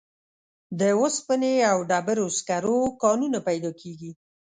د 0.79 0.81
اوسپنې 0.99 1.53
او 1.71 1.77
ډبرو 1.89 2.27
سکرو 2.37 2.77
کانونه 3.03 3.39
پیدا 3.47 3.71
کیږي. 3.81 4.11